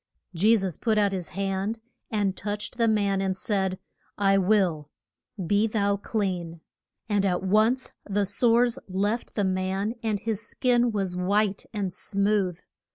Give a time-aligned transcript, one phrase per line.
[0.41, 1.77] ]Je sus put out his hand
[2.09, 3.77] and touched the man, and said,
[4.17, 4.89] I will:
[5.45, 6.61] be thou clean.
[7.07, 12.57] And at once the sores left the man and his skin was white and smooth.